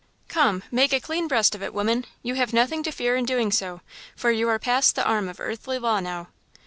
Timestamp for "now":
5.99-6.29